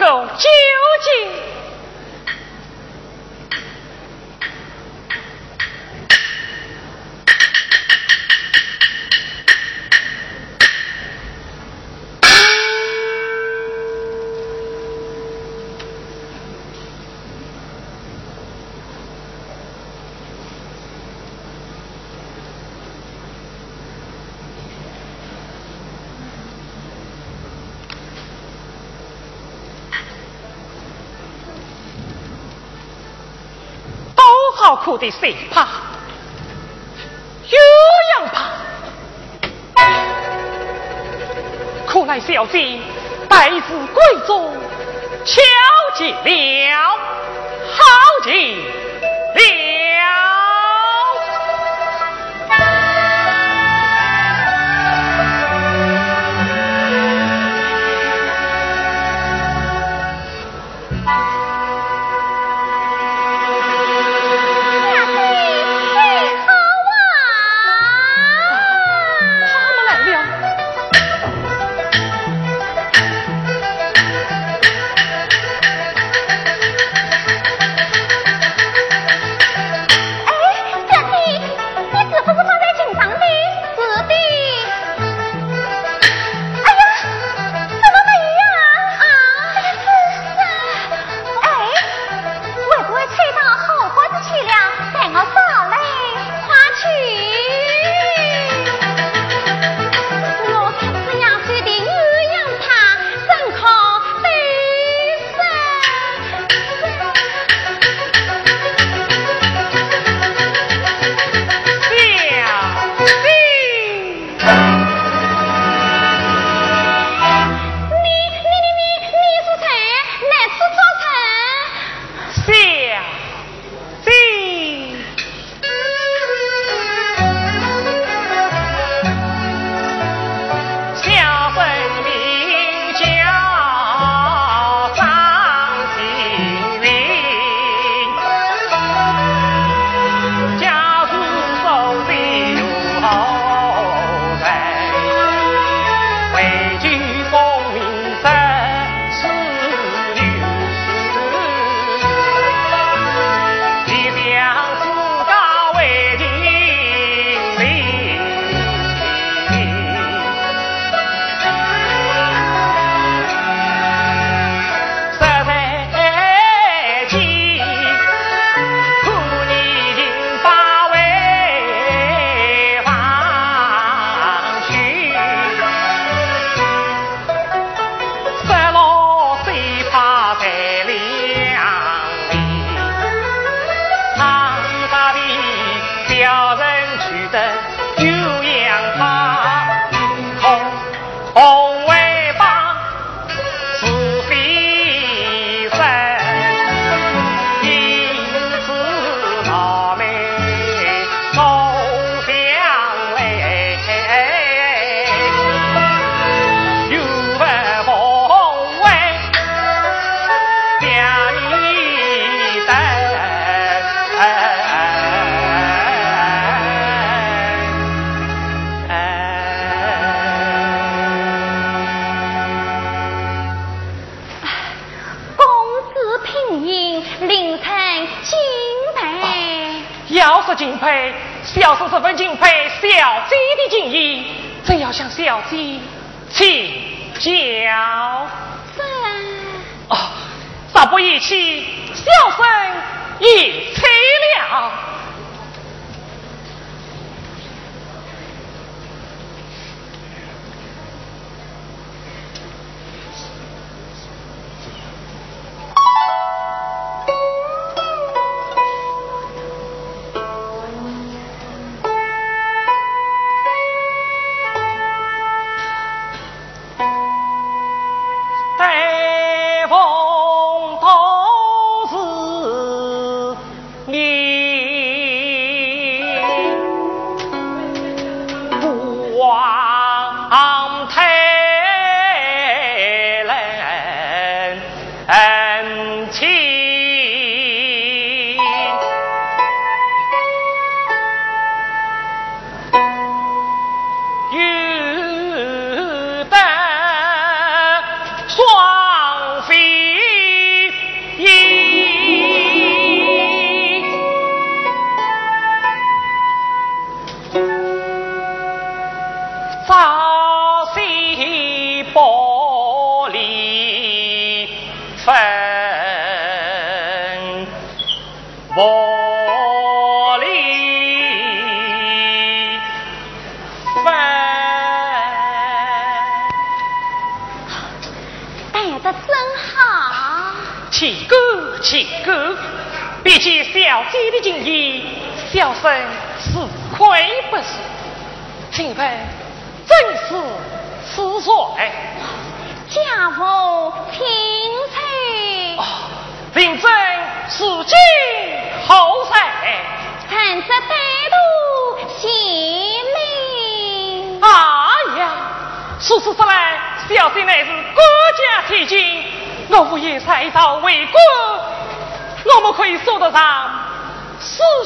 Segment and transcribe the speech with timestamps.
[0.00, 0.39] 待
[34.76, 35.66] 苦的谁怕？
[37.48, 37.56] 鸳
[38.16, 38.50] 鸯怕。
[41.86, 42.78] 看来小姐
[43.28, 44.54] 待字闺中，
[45.24, 45.40] 巧
[45.96, 46.96] 极了，
[47.76, 47.84] 好
[48.24, 48.56] 景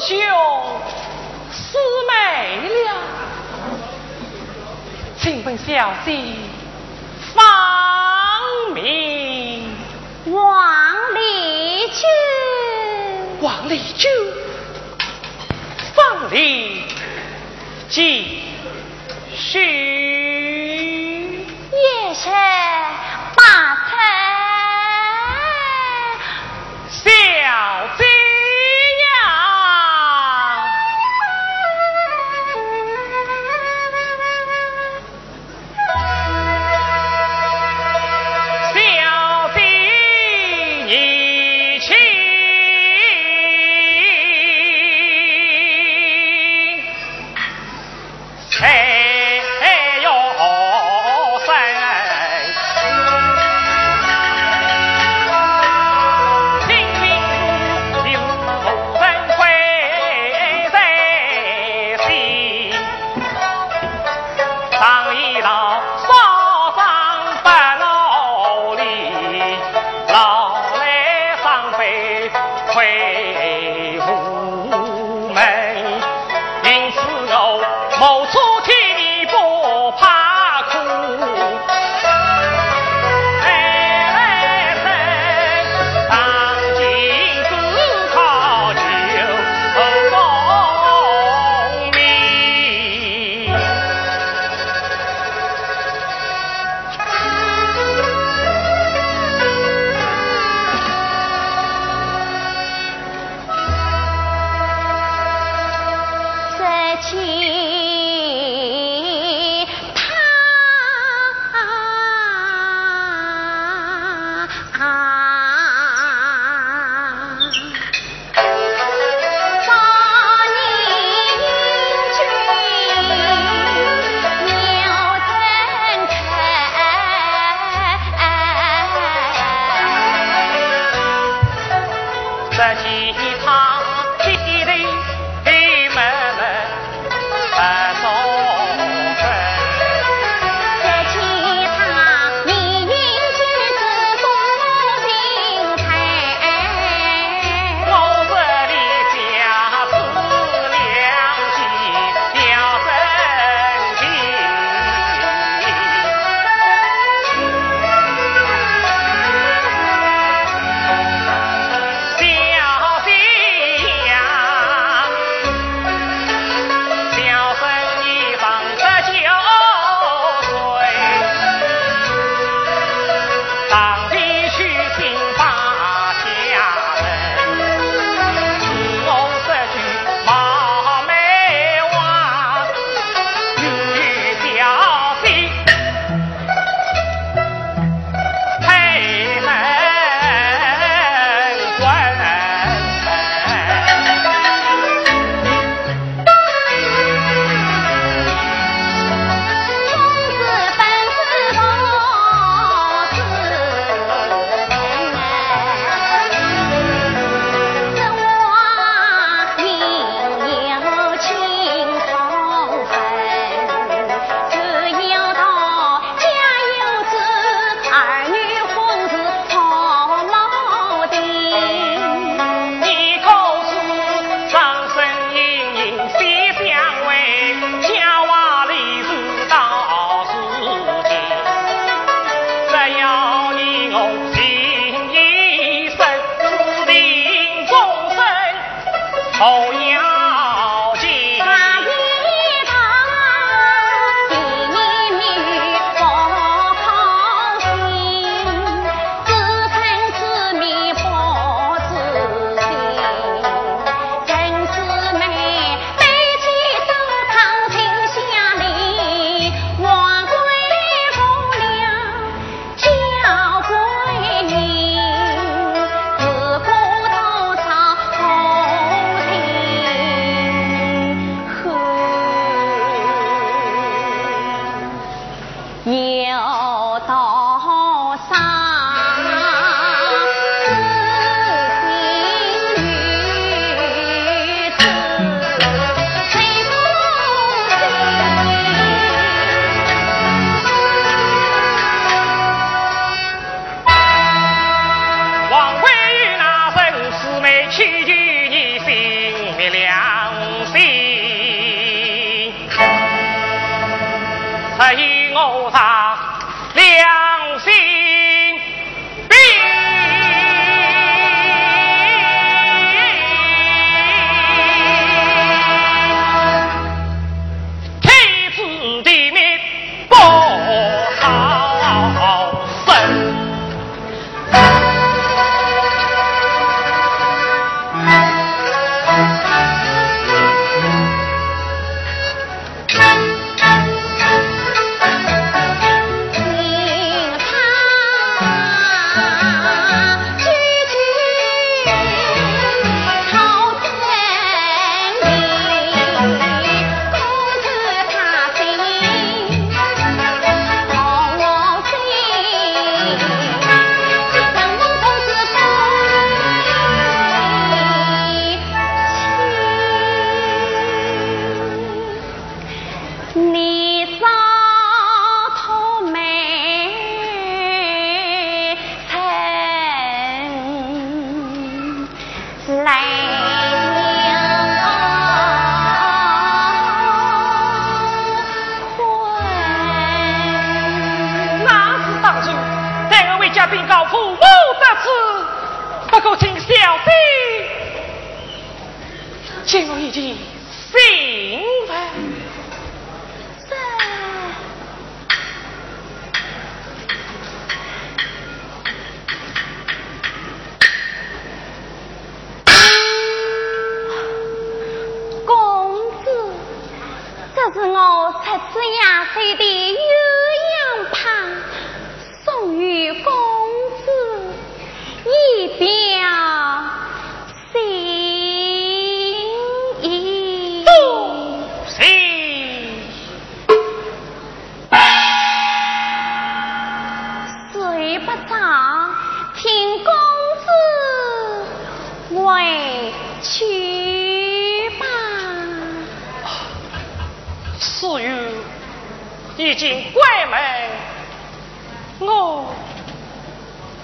[0.07, 0.15] 兄
[1.51, 2.89] 师妹了，
[5.17, 6.11] 请问小姐
[7.33, 7.43] 芳
[8.75, 9.67] 名？
[10.27, 12.07] 王丽君。
[13.41, 14.11] 王丽君，
[15.95, 16.83] 芳立
[17.89, 18.43] 君，
[19.35, 20.04] 徐。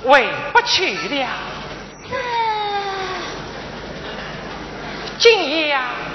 [0.04, 1.28] 回不去了。
[5.18, 6.11] 今夜、啊。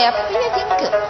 [0.00, 1.09] 也不一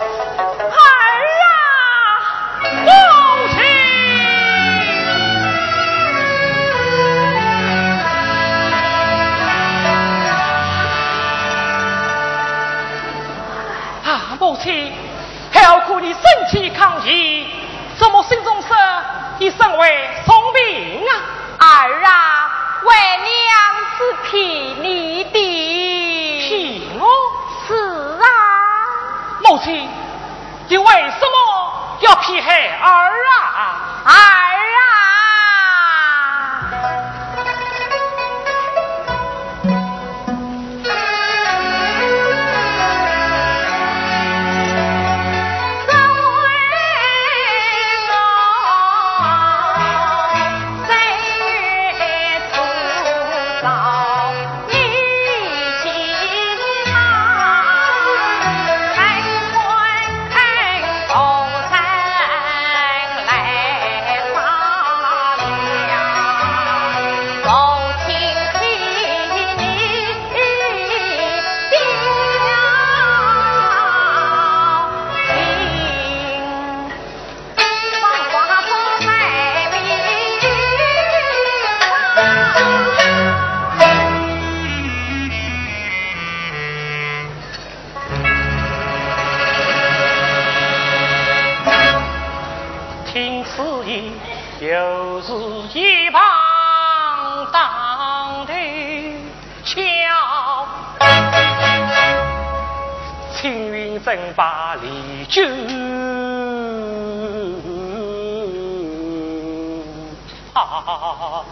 [110.54, 111.44] 啊！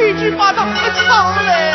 [0.00, 1.74] 一直把他藏嘞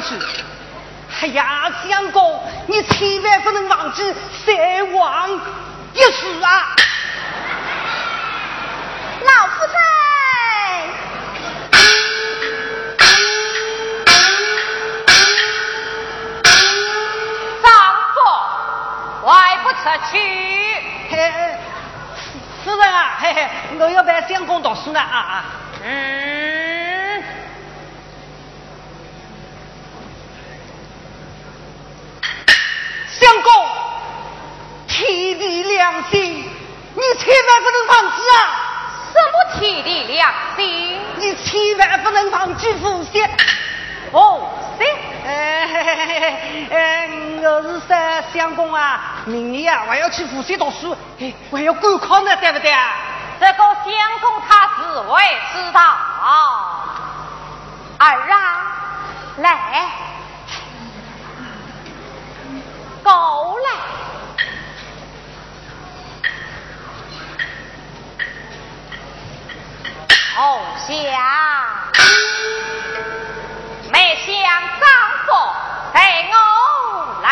[0.00, 0.44] 出去。
[1.22, 4.02] 哎呀，相公，你千万不能忘记
[4.44, 5.30] 三王
[5.94, 6.76] 一死啊！
[9.22, 9.76] 老夫人，
[17.62, 17.66] 丈
[18.12, 18.16] 夫
[19.26, 19.32] 外
[19.62, 19.78] 不出
[20.10, 20.12] 去。
[21.10, 21.14] 嘿，
[22.64, 25.44] 夫人啊，嘿嘿，我要陪相公读书呢啊啊！
[25.82, 26.53] 嗯，
[33.34, 33.52] 相公，
[34.86, 36.48] 天地良心，
[36.94, 38.38] 你千万不能忘记啊！
[39.12, 41.00] 什么天地良心？
[41.16, 43.28] 你千万不能忘记父亲。
[44.12, 44.84] 哦，是。
[45.26, 47.08] 哎嘿嘿嘿嘿，哎，
[47.42, 47.96] 我是说
[48.32, 52.92] 相公啊，明年啊我要去无锡读书，哎，我还要赶考呢，对不对啊？
[53.40, 55.20] 这个相公他自会
[55.52, 55.80] 知道。
[57.98, 58.66] 儿啊，
[59.38, 59.88] 来，
[63.04, 63.12] 过
[63.60, 63.68] 来。
[70.34, 70.88] 侯下，
[73.92, 74.34] 没想
[74.80, 74.82] 丈
[75.26, 75.30] 夫
[75.92, 76.00] 陪
[76.32, 76.34] 我
[77.22, 77.28] 来。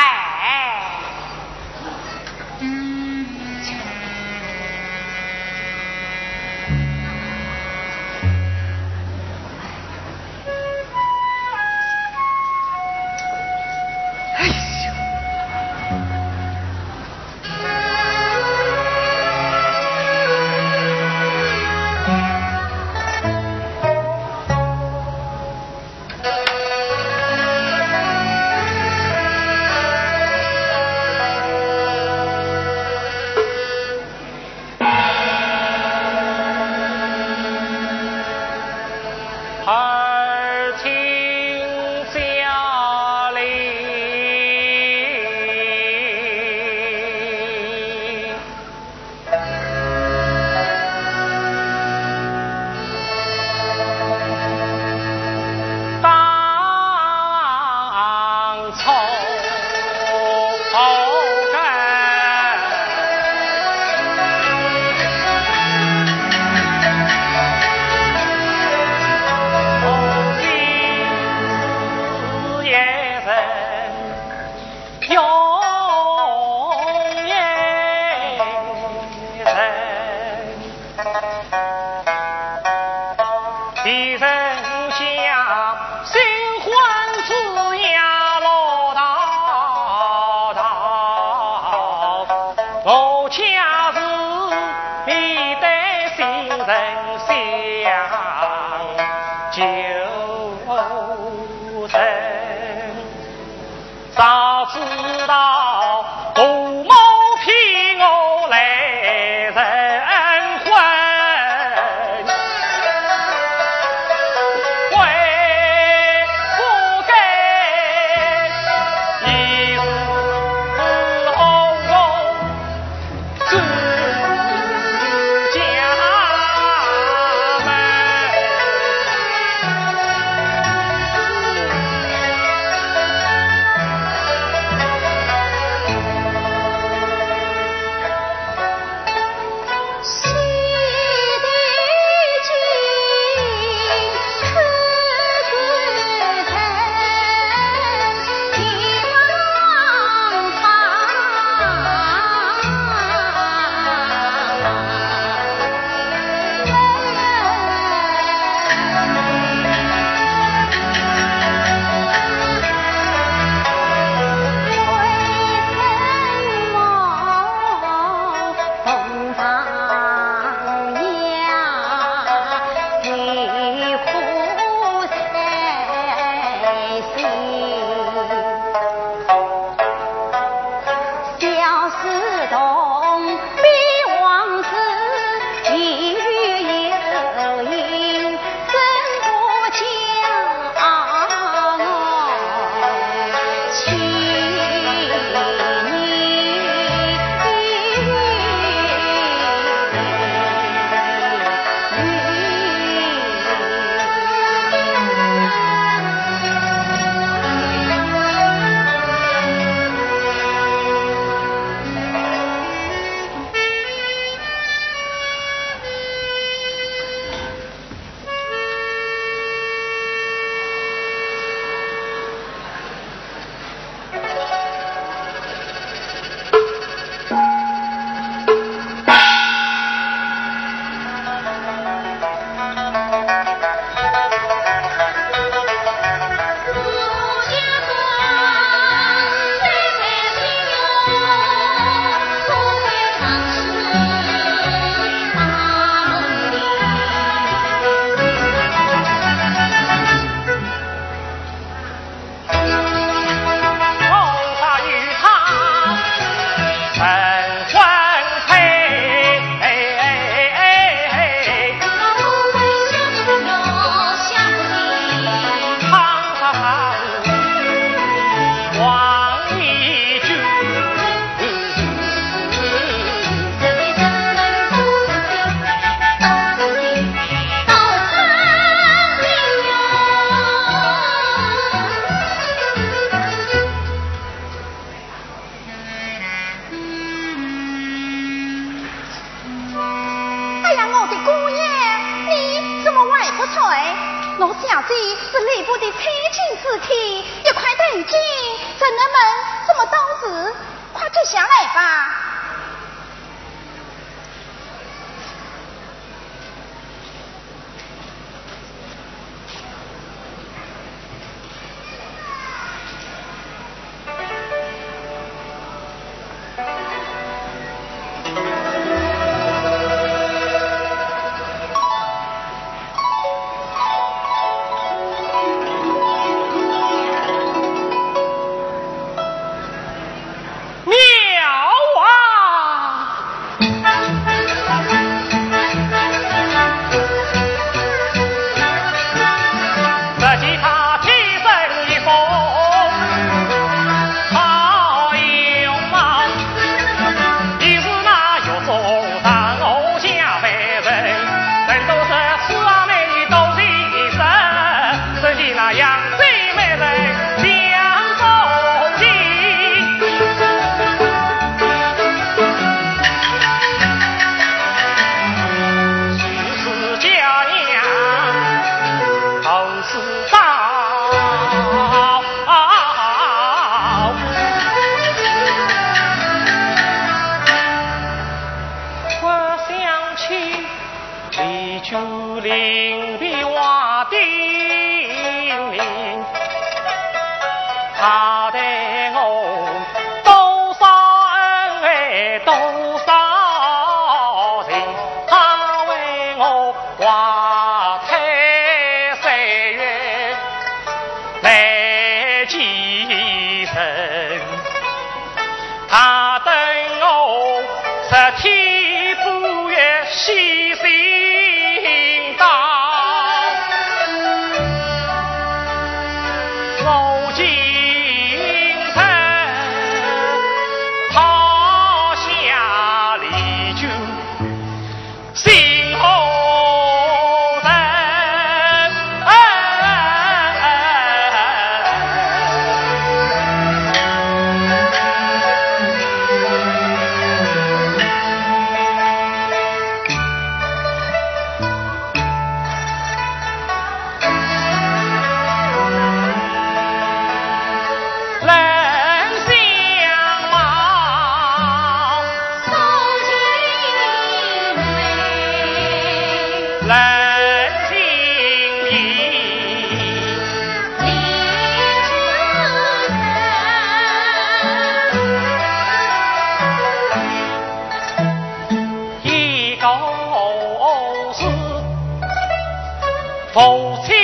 [473.53, 474.15] 父亲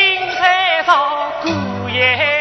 [0.41, 2.38] 在朝，姑爷。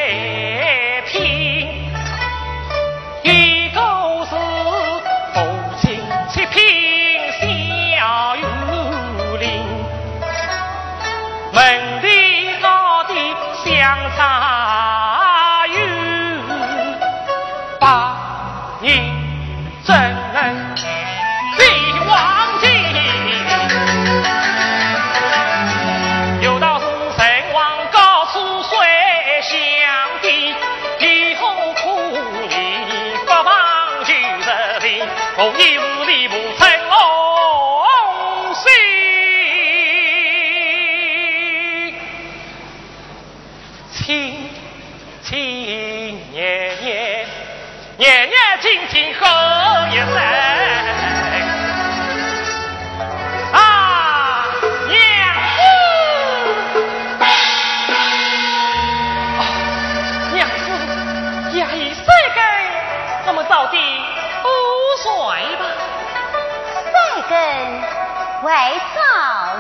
[68.57, 68.99] 来找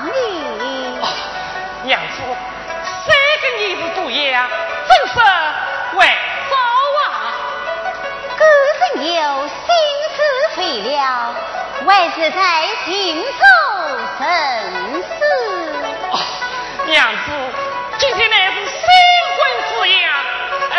[0.05, 0.09] 你。
[1.83, 2.23] 娘子，
[3.05, 4.49] 谁跟你不赌呀、啊？
[4.89, 5.13] 正是
[5.97, 6.07] 为
[6.49, 6.57] 招
[7.03, 7.05] 啊！
[8.39, 8.43] 哥
[8.79, 9.55] 是有心
[10.15, 10.17] 思
[10.55, 11.35] 肥了，
[11.85, 12.41] 为是在
[12.87, 13.27] 荆州
[14.19, 14.25] 人
[15.03, 15.15] 市、
[16.87, 17.31] 娘子，
[17.99, 18.81] 今天乃是新
[19.37, 19.39] 婚
[19.69, 20.09] 之夜，
[20.71, 20.75] 哎，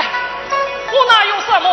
[0.90, 1.68] 我哪有什么？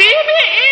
[0.00, 0.69] time